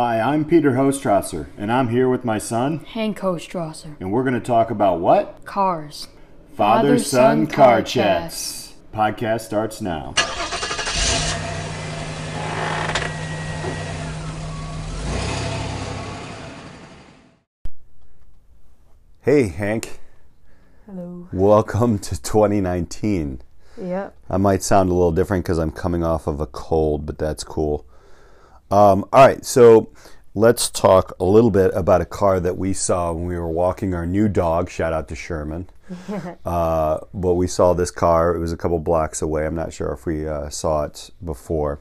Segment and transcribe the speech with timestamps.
[0.00, 3.96] Hi, I'm Peter Hostrasser, and I'm here with my son, Hank Ostrasser.
[3.98, 5.44] and we're going to talk about what?
[5.44, 6.06] Cars.
[6.54, 8.74] Father Son Father-son Car car Chats.
[8.94, 10.14] Podcast starts now.
[19.22, 19.98] Hey, Hank.
[20.86, 21.26] Hello.
[21.32, 23.42] Welcome to 2019.
[23.76, 24.16] Yep.
[24.30, 27.42] I might sound a little different because I'm coming off of a cold, but that's
[27.42, 27.84] cool.
[28.70, 29.90] Um, all right, so
[30.34, 33.94] let's talk a little bit about a car that we saw when we were walking
[33.94, 34.68] our new dog.
[34.70, 35.68] Shout out to Sherman.
[36.44, 38.34] uh, but we saw this car.
[38.34, 39.46] It was a couple blocks away.
[39.46, 41.80] I'm not sure if we uh, saw it before.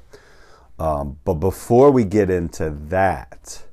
[0.80, 3.64] Um, but before we get into that,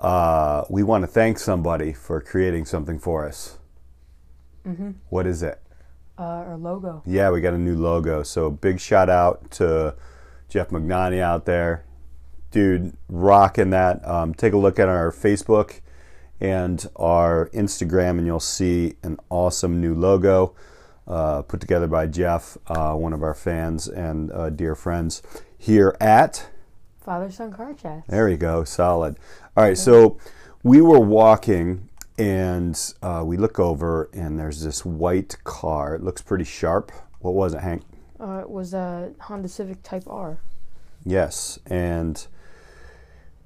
[0.00, 3.58] uh, we want to thank somebody for creating something for us.
[5.08, 5.60] What is it?
[6.18, 7.02] Uh, our logo.
[7.06, 8.22] Yeah, we got a new logo.
[8.22, 9.94] So big shout out to
[10.48, 11.84] Jeff Magnani out there.
[12.50, 14.06] Dude, rocking that.
[14.08, 15.80] Um, take a look at our Facebook
[16.40, 20.54] and our Instagram, and you'll see an awesome new logo
[21.06, 25.22] uh, put together by Jeff, uh, one of our fans and uh, dear friends
[25.56, 26.48] here at.
[27.00, 28.06] Father Son Car Chats.
[28.08, 29.16] There you go, solid.
[29.56, 30.18] All right, so
[30.62, 31.88] we were walking
[32.18, 35.94] and uh, we look over, and there's this white car.
[35.94, 36.90] It looks pretty sharp.
[37.20, 37.82] What was it, Hank?
[38.20, 40.38] Uh, it was a Honda Civic Type R.
[41.04, 42.26] Yes, and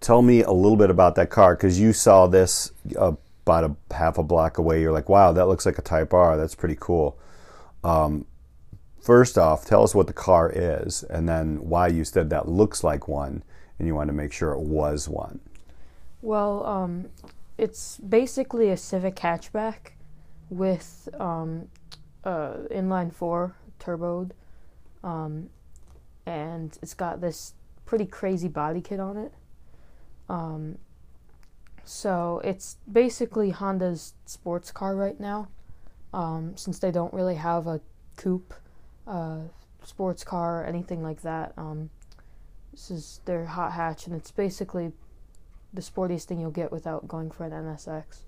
[0.03, 3.13] tell me a little bit about that car because you saw this uh,
[3.47, 4.81] about a half a block away.
[4.81, 6.37] You're like, wow, that looks like a Type R.
[6.37, 7.19] That's pretty cool.
[7.83, 8.27] Um,
[9.01, 12.85] first off, tell us what the car is, and then why you said that looks
[12.85, 13.43] like one,
[13.79, 15.41] and you wanted to make sure it was one.
[16.21, 17.09] Well, um,
[17.59, 19.93] it's basically a Civic hatchback
[20.51, 21.69] with um,
[22.25, 24.31] uh, inline four turboed,
[25.03, 25.49] um,
[26.27, 27.55] and it's got this
[27.87, 29.33] pretty crazy body kit on it.
[30.29, 30.79] Um,
[31.85, 35.49] so it's basically Honda's sports car right now,
[36.15, 37.81] um, since they don't really have a
[38.17, 38.55] coupe,
[39.07, 39.41] uh,
[39.85, 41.53] sports car, or anything like that.
[41.57, 41.91] Um,
[42.71, 44.93] this is their hot hatch, and it's basically
[45.75, 48.21] the sportiest thing you'll get without going for an NSX.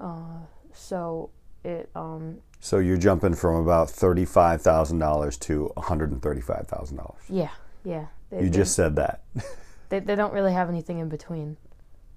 [0.00, 0.40] Uh,
[0.72, 1.30] so
[1.64, 6.66] it um, So you're jumping from about thirty-five thousand dollars to one hundred and thirty-five
[6.68, 7.22] thousand dollars.
[7.28, 7.50] yeah
[7.84, 9.22] yeah they, You they, just said that.
[9.88, 11.56] they, they don't really have anything in between.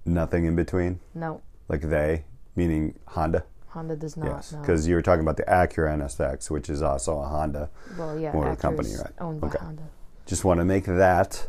[0.04, 2.24] Nothing in between, No, like they,
[2.56, 3.44] meaning Honda.
[3.68, 4.26] Honda does not.
[4.26, 4.60] Yes, no.
[4.60, 7.70] because you were talking about the Acura NSX, which is also a Honda.
[7.98, 9.12] well yeah, motor Acura's company, right?
[9.20, 9.58] owned by Okay.
[9.60, 9.82] Honda.
[10.26, 11.46] Just want to make that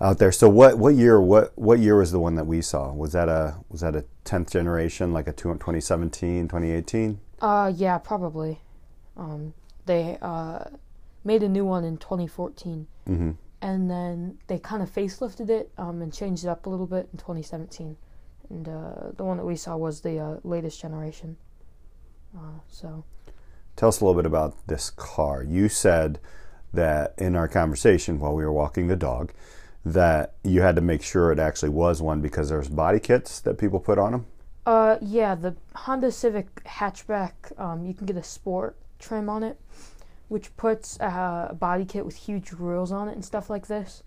[0.00, 0.32] out there.
[0.32, 2.92] So what what year what what year was the one that we saw?
[2.92, 7.20] Was that a was that a 10th generation like a two- 2017, 2018?
[7.40, 8.60] Uh yeah probably.
[9.16, 9.52] Um,
[9.84, 10.64] they uh,
[11.24, 12.86] made a new one in 2014.
[13.08, 13.30] Mm-hmm.
[13.62, 17.08] And then they kind of facelifted it um, and changed it up a little bit
[17.12, 17.96] in 2017.
[18.50, 21.36] And uh, the one that we saw was the uh, latest generation.
[22.36, 23.04] Uh, so
[23.76, 25.42] Tell us a little bit about this car.
[25.42, 26.18] You said
[26.74, 29.32] that in our conversation while we were walking the dog
[29.84, 33.58] that you had to make sure it actually was one because there's body kits that
[33.58, 34.26] people put on them.
[34.64, 39.58] Uh, yeah, the Honda Civic hatchback, um, you can get a sport trim on it,
[40.32, 44.02] which puts uh, a body kit with huge grills on it and stuff like this.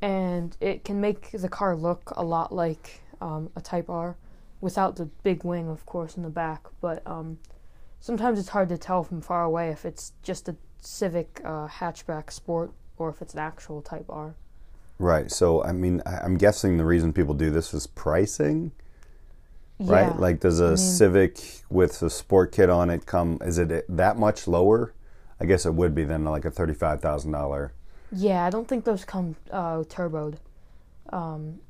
[0.00, 4.16] And it can make the car look a lot like um, a Type R,
[4.60, 6.60] without the big wing, of course, in the back.
[6.80, 7.38] But um,
[7.98, 12.30] sometimes it's hard to tell from far away if it's just a Civic uh, hatchback
[12.30, 14.36] sport or if it's an actual Type R.
[15.00, 15.28] Right.
[15.28, 18.70] So I mean, I- I'm guessing the reason people do this is pricing.
[19.80, 20.12] right?
[20.12, 20.20] Yeah.
[20.20, 23.38] Like, does a mean- Civic with a sport kit on it come?
[23.44, 24.93] Is it that much lower?
[25.40, 27.72] I guess it would be then like a thirty-five thousand dollar.
[28.12, 30.36] Yeah, I don't think those come uh, turboed.
[31.10, 31.60] Um,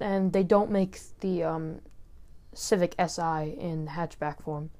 [0.00, 1.80] and they don't make the um,
[2.54, 3.22] Civic Si
[3.58, 4.70] in hatchback form.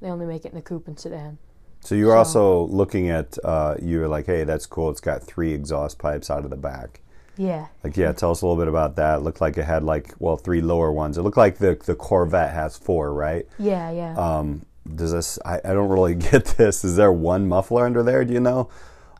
[0.00, 1.38] They only make it in the coupe and sedan.
[1.80, 3.38] So you're So- also looking at.
[3.44, 4.90] Uh, you're like, hey, that's cool.
[4.90, 7.00] It's got three exhaust pipes out of the back.
[7.36, 7.66] Yeah.
[7.82, 9.16] Like, yeah, tell us a little bit about that.
[9.16, 11.18] It looked like it had like, well, three lower ones.
[11.18, 13.46] It looked like the the Corvette has four, right?
[13.58, 14.14] Yeah, yeah.
[14.16, 14.64] Um,
[14.94, 15.38] does this?
[15.44, 16.84] I, I don't really get this.
[16.84, 18.24] Is there one muffler under there?
[18.24, 18.68] Do you know,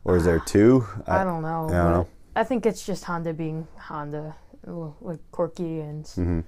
[0.03, 0.85] or is there two?
[1.07, 1.67] I, don't know.
[1.69, 2.07] I don't know.
[2.35, 4.35] I think it's just Honda being Honda,
[4.65, 6.43] like quirky, and Mhm.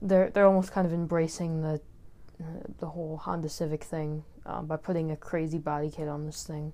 [0.00, 1.80] they're they're almost kind of embracing the
[2.40, 2.44] uh,
[2.78, 6.72] the whole Honda Civic thing um, by putting a crazy body kit on this thing,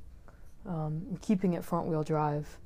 [0.66, 2.58] um, and keeping it front wheel drive,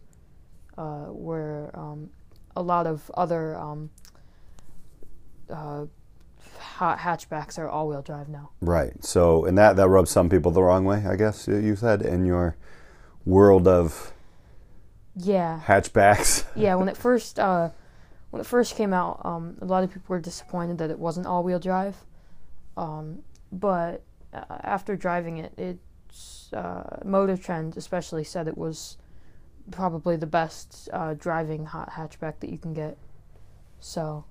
[0.76, 2.10] uh, where um,
[2.56, 3.90] a lot of other um,
[5.50, 5.86] uh,
[6.78, 8.50] hatchbacks are all wheel drive now.
[8.60, 9.02] Right.
[9.04, 12.24] So, and that that rubs some people the wrong way, I guess you- said in
[12.26, 12.56] your
[13.24, 14.12] world of
[15.16, 16.44] Yeah, hatchbacks.
[16.56, 16.74] yeah.
[16.74, 17.70] When it first uh,
[18.30, 21.26] when it first came out, um, a lot of people were disappointed that it wasn't
[21.26, 21.96] all-wheel drive.
[22.76, 23.18] Um,
[23.52, 24.02] but
[24.32, 28.96] uh, after driving it, it's uh, Motor Trend especially said it was
[29.70, 32.96] probably the best uh, driving hot hatchback that you can get.
[33.80, 34.24] So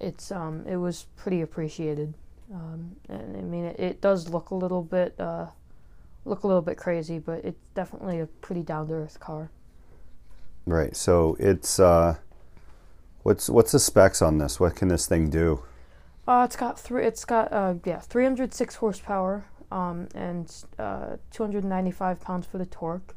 [0.00, 2.14] it's um, it was pretty appreciated.
[2.52, 5.46] Um, and I mean, it, it does look a little bit uh,
[6.24, 9.50] look a little bit crazy, but it's definitely a pretty down to earth car.
[10.66, 10.96] Right.
[10.96, 12.16] So it's uh,
[13.22, 14.58] what's what's the specs on this?
[14.58, 15.62] What can this thing do?
[16.26, 17.04] Uh, it's got three.
[17.04, 23.14] It's got uh, yeah, 306 horsepower, um, and uh, 295 pounds for the torque.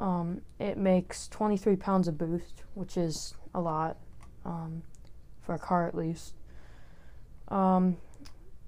[0.00, 3.96] Um, it makes 23 pounds of boost, which is a lot,
[4.44, 4.82] um,
[5.48, 6.34] for a car at least.
[7.48, 7.96] Um,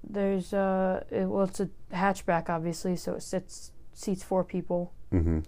[0.03, 4.91] there's uh, it, well, it's a hatchback, obviously, so it sits seats four people.
[5.11, 5.41] hmm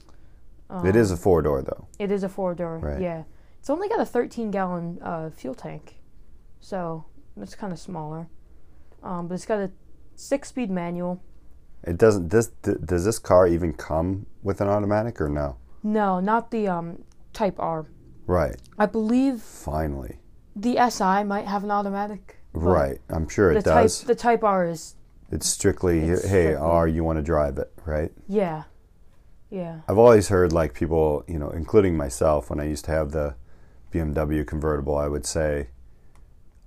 [0.70, 1.88] Um, it is a four door though.
[1.98, 2.78] It is a four door.
[2.78, 3.02] Right.
[3.02, 3.24] Yeah,
[3.60, 5.96] it's only got a 13 gallon uh, fuel tank,
[6.60, 7.06] so
[7.42, 8.28] it's kind of smaller.
[9.02, 9.72] Um, but it's got a
[10.16, 11.20] six speed manual.
[11.84, 12.30] It doesn't.
[12.30, 15.58] This th- does this car even come with an automatic or no?
[15.82, 17.02] No, not the um,
[17.34, 17.88] Type R.
[18.28, 18.56] Right.
[18.78, 20.20] I believe Finally.
[20.56, 22.38] The SI might have an automatic.
[22.54, 23.00] Right.
[23.10, 24.00] I'm sure The it does.
[24.00, 24.96] type the Type R is
[25.32, 28.12] it's strictly it's hey, strictly- R, you want to drive it, right?
[28.28, 28.64] yeah,
[29.50, 33.12] yeah, I've always heard like people, you know, including myself, when I used to have
[33.12, 33.36] the
[33.92, 35.68] BMW convertible, I would say,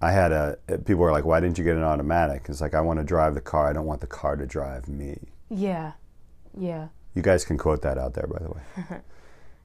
[0.00, 0.56] I had a.
[0.84, 3.34] People were like, "Why didn't you get an automatic?" It's like I want to drive
[3.34, 3.68] the car.
[3.68, 5.18] I don't want the car to drive me.
[5.48, 5.92] yeah,
[6.56, 6.88] yeah.
[7.14, 9.00] You guys can quote that out there, by the way.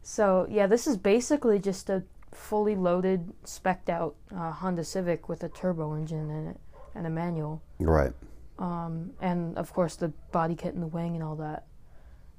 [0.04, 5.44] So yeah, this is basically just a fully loaded, specked out uh, Honda Civic with
[5.44, 6.60] a turbo engine in it
[6.96, 7.62] and a manual.
[7.80, 8.14] Right.
[8.60, 11.66] um, and of course the body kit and the wing and all that.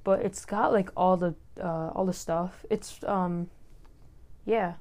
[0.03, 2.65] But it's got like all the uh, all the stuff.
[2.69, 3.49] It's um,
[4.45, 4.73] yeah,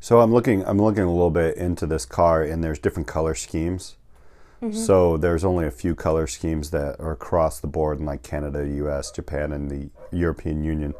[0.00, 0.64] So I'm looking.
[0.64, 3.96] I'm looking a little bit into this car, and there's different color schemes.
[4.72, 8.66] So there's only a few color schemes that are across the board in like Canada,
[8.66, 10.94] U.S., Japan, and the European Union.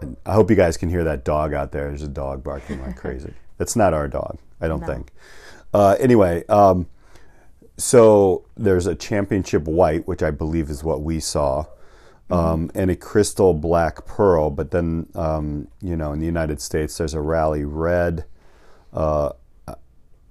[0.00, 1.88] And I hope you guys can hear that dog out there.
[1.88, 3.32] There's a dog barking like crazy.
[3.58, 4.86] That's not our dog, I don't No.
[4.86, 5.12] think.
[5.72, 6.86] Uh, anyway, um,
[7.76, 11.66] so there's a championship white, which I believe is what we saw,
[12.30, 14.50] um, and a crystal black pearl.
[14.50, 18.24] But then, um, you know, in the United States, there's a rally red.
[18.92, 19.30] Uh,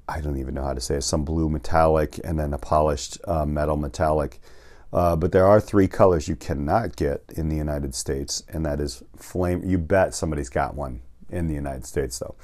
[0.08, 1.02] I don't even know how to say it.
[1.04, 4.40] Some blue metallic, and then a polished uh, metal metallic.
[4.94, 8.80] Uh, but there are three colors you cannot get in the United States, and that
[8.80, 9.64] is flame.
[9.66, 12.36] You bet somebody's got one in the United States, though.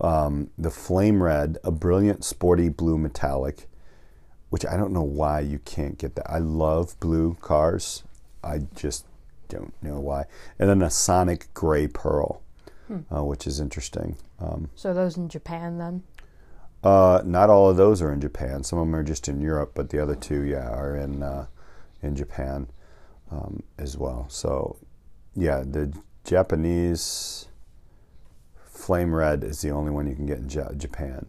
[0.00, 3.68] Um, the flame red, a brilliant sporty blue metallic,
[4.48, 6.30] which I don't know why you can't get that.
[6.30, 8.04] I love blue cars.
[8.42, 9.04] I just
[9.50, 10.24] don't know why.
[10.58, 12.40] And then a sonic gray pearl,
[13.14, 14.16] uh, which is interesting.
[14.40, 16.02] Um, so those in Japan then.
[16.82, 18.64] uh, not all of those are in Japan.
[18.64, 21.46] Some of them are just in Europe, but the other two, yeah, are in uh,
[22.02, 22.68] in Japan
[23.30, 24.26] um, as well.
[24.28, 24.76] So,
[25.34, 25.92] yeah, the
[26.24, 27.48] Japanese
[28.66, 31.26] flame red is the only one you can get in Ja- Japan.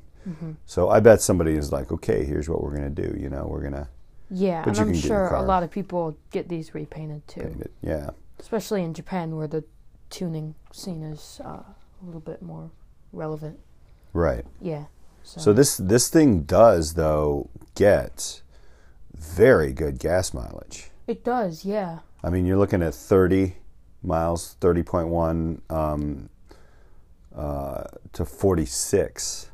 [0.66, 3.14] So I bet somebody is like, okay, here's what we're gonna do.
[3.20, 3.90] You know, we're gonna
[4.30, 7.28] Yeah, and I'm can get in the sure a lot of people get these repainted
[7.28, 7.72] too, paint it.
[7.82, 9.66] Yeah, especially in Japan where the
[10.10, 12.72] tuning scene is uh, a little bit more
[13.12, 13.60] relevant.
[14.14, 14.46] right.
[14.62, 14.86] Yeah.
[15.24, 18.43] So, So this this thing does though get
[19.24, 20.90] very good gas mileage.
[21.08, 22.00] it does, yeah.
[22.24, 23.56] I mean, you're looking at 30
[24.02, 26.30] miles, 30.1 um,
[27.36, 29.50] uh, to 46.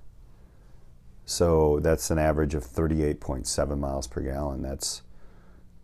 [1.25, 4.61] So that's an average of 38.7 miles per gallon.
[4.61, 5.01] That's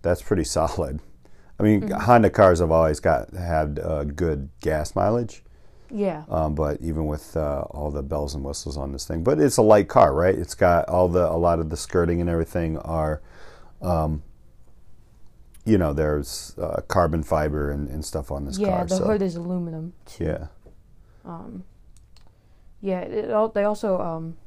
[0.01, 0.99] that's pretty solid.
[1.59, 5.41] I mean, Honda cars have always got had uh, good gas mileage,
[5.89, 6.23] Yeah.
[6.29, 9.55] um, but even with uh, all the bells and whistles on this thing, but it's
[9.57, 10.35] a light car, right?
[10.35, 13.21] It's got all the a lot of the skirting and everything are,
[13.85, 14.23] um,
[15.65, 18.77] you know, there's uh, carbon fiber and, and stuff on this yeah, car.
[18.79, 20.25] Yeah, the so hood is aluminum too.
[20.25, 20.47] yeah,
[21.23, 21.63] Um,
[22.81, 24.37] yeah, it, al- they also um,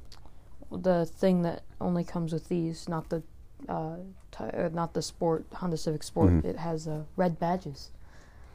[0.70, 3.22] the thing that only comes with these, not the
[3.68, 3.96] uh,
[4.38, 6.30] uh, not the sport Honda Civic Sport.
[6.30, 6.44] Mhm.
[6.44, 7.90] It has uh, red badges.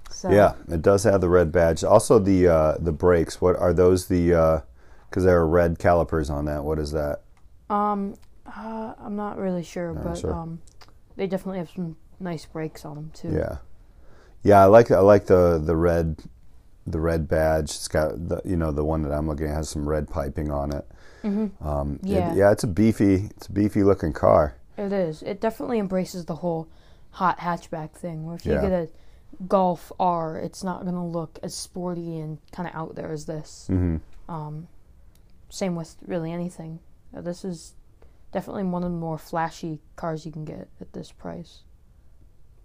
[0.10, 1.84] So yeah, it does have the red badge.
[1.84, 3.42] Also, the uh, the brakes.
[3.42, 4.08] What are those?
[4.08, 4.64] The
[5.10, 6.64] because there are red calipers on that.
[6.64, 7.22] What is that?
[7.70, 10.34] Um, uh, I'm not really sure, but sure.
[10.34, 10.62] um,
[11.16, 13.32] they definitely have some nice brakes on them too.
[13.34, 13.58] Yeah,
[14.44, 14.62] yeah.
[14.62, 16.18] I like I like the the red
[16.86, 17.66] the red badge.
[17.72, 20.52] It's got the you know the one that I'm looking at has some red piping
[20.52, 20.86] on it.
[21.22, 22.34] hmm Um, it- Yeah.
[22.36, 22.52] yeah.
[22.52, 24.56] It's a beefy it's a beefy looking car.
[24.78, 25.22] It is.
[25.24, 26.68] It definitely embraces the whole
[27.12, 28.26] hot hatchback thing.
[28.26, 28.62] Where if you Yeah.
[28.62, 28.90] get a
[29.48, 33.68] Golf R, it's not gonna look as sporty and kind of out there as this.
[33.68, 33.98] hmm
[34.30, 34.68] Um,
[35.50, 36.80] same with really anything.
[37.14, 37.74] This is
[38.34, 41.60] definitely one of the more flashy cars you can get at this price.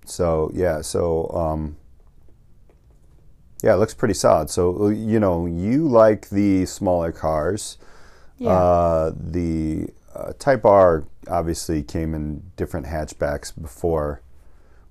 [0.05, 1.77] So yeah, so um,
[3.63, 4.51] yeah, it looks pretty solid.
[4.51, 7.79] So you know, you like the smaller cars.
[8.39, 8.51] Yeah.
[8.51, 14.23] Uh, the uh, Type R obviously came in different hatchbacks before,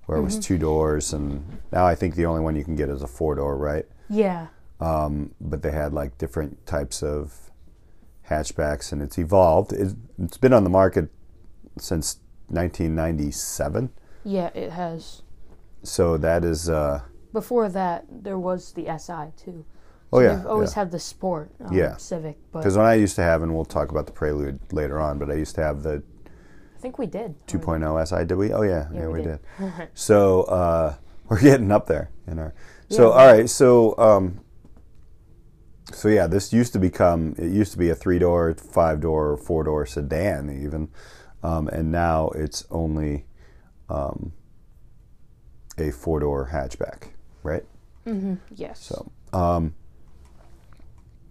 [0.06, 2.90] where it was two doors, and now I think the only one you can get
[2.90, 3.86] is a four door, right?
[4.10, 4.48] yeah.
[4.80, 7.47] Um, but they had like different types of
[8.30, 9.74] hatchbacks, and it's evolved.
[9.74, 11.10] It's, it's been on the market
[11.80, 12.20] since
[12.50, 13.90] 1997,
[14.24, 15.22] Yeah, it has.
[15.84, 16.70] so that is.
[16.70, 17.02] Uh,
[17.34, 19.66] Before that, there was the SI too.
[20.12, 20.76] oh yeah, They've always yeah.
[20.76, 21.98] had the sport um, Yeah.
[21.98, 25.18] Civic, Because when I used to have, and we'll talk about the Prelude later on,
[25.20, 26.04] but I used to have the
[26.76, 27.34] I think we did.
[27.48, 28.26] 2.0 SI.
[28.26, 28.54] Did we?
[28.54, 29.40] Oh yeah, yeah, Yeah, we, we did.
[29.60, 29.90] did.
[29.96, 30.96] So uh,
[31.30, 32.54] we're getting up there in our.
[32.90, 33.16] So Yeah.
[33.20, 34.40] all right, so um,
[35.94, 37.36] so yeah, this used to become.
[37.38, 40.90] It used to be a three door, five door, four door sedan even,
[41.44, 43.26] um, and now it's only
[43.90, 44.34] um,
[45.78, 47.10] a four door hatchback,
[47.44, 47.64] right?
[48.06, 48.36] Mm-hmm.
[48.56, 48.80] Yes.
[48.84, 49.76] So, um,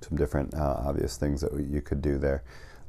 [0.01, 2.43] some different uh, obvious things that you could do there.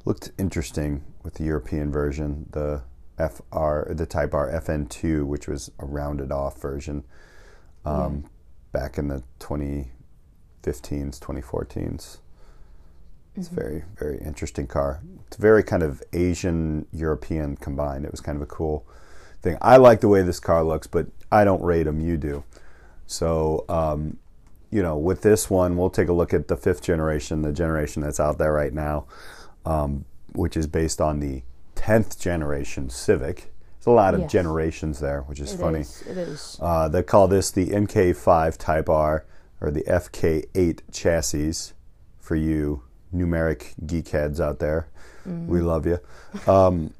[0.04, 2.82] Looked interesting with the European version, the
[3.16, 7.04] FR, the Type R FN2, which was a rounded off version
[7.84, 8.24] um,
[8.72, 9.22] back in the
[10.72, 12.18] 2015s, 2014s.
[13.36, 15.00] It's a very, very interesting car.
[15.28, 18.04] It's very kind of Asian European combined.
[18.04, 18.84] It was kind of a cool
[19.42, 19.56] thing.
[19.62, 22.00] I like the way this car looks, but I don't rate them.
[22.00, 22.42] You do.
[23.06, 24.18] So, um,
[24.70, 28.02] you know, with this one, we'll take a look at the fifth generation, the generation
[28.02, 29.06] that's out there right now,
[29.64, 31.42] um, which is based on the
[31.76, 33.52] 10th generation Civic.
[33.78, 34.32] There's a lot of Yes.
[34.32, 35.80] generations there, which is It funny.
[35.80, 36.58] is, It is.
[36.60, 39.24] Uh, they call this the MK5 Type R
[39.60, 41.72] or the FK8 chassis
[42.18, 42.82] for you
[43.14, 44.88] numeric geekheads out there.
[45.46, 45.98] We love you.
[46.46, 46.94] Um,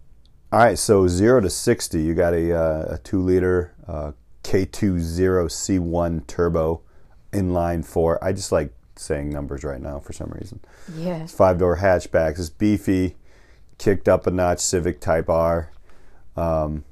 [0.52, 6.26] all right, so zero to 60, you got a, uh, a two liter uh, K20C1
[6.26, 6.80] turbo
[7.32, 8.22] inline four.
[8.24, 10.60] I just like saying numbers right now for some reason.
[10.96, 11.24] Yeah.
[11.24, 12.38] It's five door hatchback.
[12.38, 13.16] It's beefy,
[13.78, 15.72] kicked up a notch Civic Type R.
[16.36, 16.84] Um,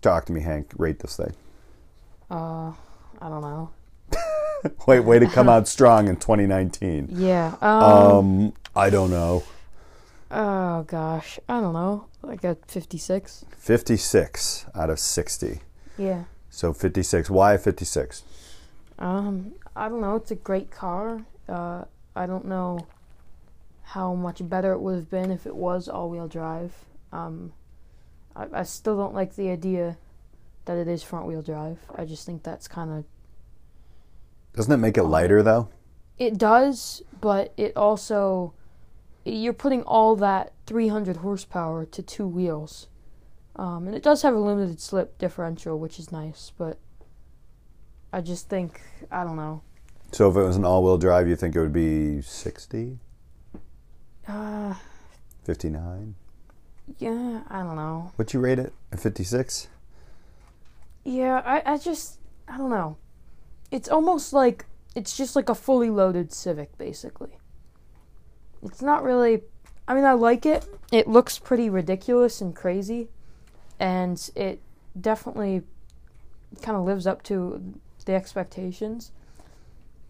[0.00, 0.72] talk to me, Hank.
[0.76, 1.34] Rate this thing.
[2.30, 2.72] Uh,
[3.20, 3.70] I don't know.
[4.86, 7.08] Wait, way to come out strong in 2019.
[7.12, 7.56] Yeah.
[7.60, 9.42] Um, Um, I don't know.
[10.30, 12.06] oh gosh, I don't know.
[12.22, 13.44] Like a 56.
[13.56, 15.60] 56 out of 60.
[15.96, 16.24] Yeah.
[16.50, 17.30] So 56.
[17.30, 18.22] Why 56?
[18.98, 20.16] Um, I don't know.
[20.16, 21.24] It's a great car.
[21.48, 22.86] Uh, I don't know
[23.82, 26.72] how much better it would have been if it was all-wheel drive.
[27.12, 27.52] Um,
[28.36, 29.96] I, I still don't like the idea
[30.66, 31.78] that it is front-wheel drive.
[31.96, 33.04] I just think that's kind of
[34.54, 35.68] Doesn't it make it lighter though?
[36.18, 38.52] it does, but it also
[39.24, 42.88] you're putting all that 300 horsepower to two wheels.
[43.56, 46.78] Um, and it does have a limited slip differential, which is nice, but
[48.12, 48.80] I just think
[49.10, 49.62] I don't know.
[50.12, 52.98] So if it was an all-wheel drive, you think it would be 60,
[54.26, 54.74] Uh,
[55.44, 56.14] 59?
[56.98, 58.10] yeah, I don't know.
[58.18, 58.72] Would you rate it?
[58.92, 59.68] A 56?
[61.04, 62.96] Yeah, I, I just I don't know.
[63.70, 67.38] It's almost like it's just like a fully loaded Civic, basically.
[68.62, 69.42] It's not really.
[69.86, 70.64] I mean, I like it.
[70.92, 73.08] It looks pretty ridiculous and crazy,
[73.78, 74.60] and it
[75.00, 75.62] definitely
[76.62, 77.74] kind of lives up to
[78.04, 79.12] the expectations.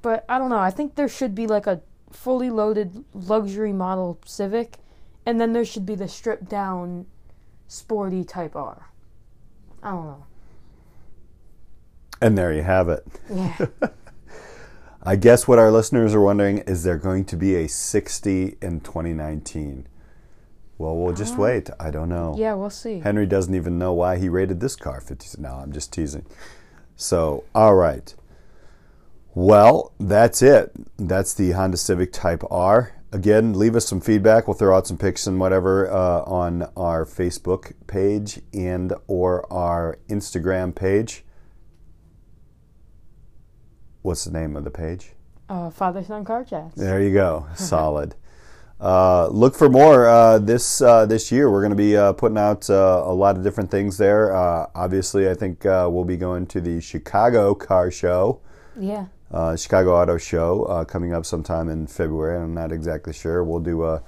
[0.02, 0.58] But I don't know.
[0.58, 4.78] I think there should be like a fully loaded luxury model Civic,
[5.26, 7.06] and then there should be the stripped down
[7.68, 8.90] sporty Type R.
[9.82, 10.24] I don't know.
[12.20, 13.06] And there you have it.
[13.32, 13.66] Yeah.
[15.02, 18.80] I guess what our listeners are wondering is there going to be a 60 in
[18.80, 19.86] 2019?
[20.76, 21.68] Well, we'll just wait.
[21.78, 22.34] I don't know.
[22.38, 23.00] Yeah, we'll see.
[23.00, 25.40] Henry doesn't even know why he rated this car 50.
[25.40, 26.24] No, I'm just teasing.
[26.96, 28.14] So, all right.
[29.34, 30.72] Well, that's it.
[30.98, 32.94] That's the Honda Civic Type R.
[33.12, 34.48] Again, leave us some feedback.
[34.48, 39.98] We'll throw out some pics and whatever uh, on our Facebook page and or our
[40.08, 41.24] Instagram page.
[44.02, 45.12] What's the name of the page?
[45.48, 46.74] Uh, Father Son Car Chats.
[46.74, 47.46] There you go.
[47.54, 48.14] Solid.
[48.80, 51.50] Uh, look for more uh, this uh, this year.
[51.50, 54.34] We're going to be uh, putting out uh, a lot of different things there.
[54.34, 58.40] Uh, obviously, I think uh, we'll be going to the Chicago Car Show,
[58.78, 59.06] Yeah.
[59.30, 62.40] uh, Chicago Auto Show, uh, coming up sometime in February.
[62.42, 63.44] I'm not exactly sure.
[63.44, 64.02] We'll do a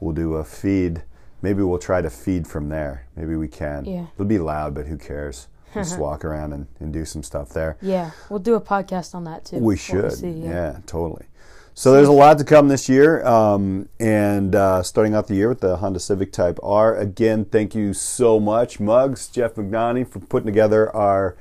[0.00, 1.04] we'll do a feed.
[1.40, 3.06] Maybe we'll try to feed from there.
[3.16, 3.86] Maybe we can.
[3.86, 4.06] Yeah.
[4.14, 5.48] It'll be loud, but who cares?
[5.72, 7.76] Just walk around and, and do some stuff there.
[7.80, 9.58] Yeah, we'll do a podcast on that too.
[9.58, 10.12] We should.
[10.12, 10.78] see, yeah.
[10.86, 11.26] totally.
[11.74, 15.48] So there's a lot to come this year, um, and uh, starting out the year
[15.48, 16.96] with the Honda Civic Type R.
[16.96, 21.38] Again, thank you so much, Mugs, Jeff McNaney, for putting together our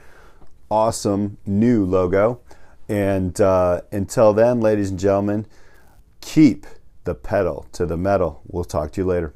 [0.69, 2.39] awesome new logo.
[2.87, 5.47] And uh, until then, ladies and gentlemen,
[6.21, 6.65] keep
[7.03, 8.41] the pedal to the metal.
[8.47, 9.33] We'll talk to you later.